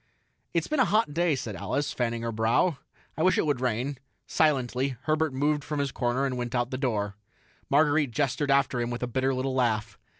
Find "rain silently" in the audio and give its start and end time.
3.61-4.97